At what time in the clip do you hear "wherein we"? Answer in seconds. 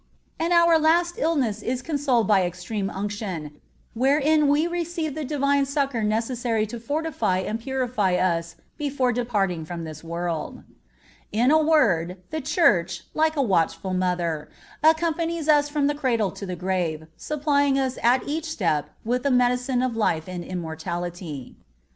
3.93-4.65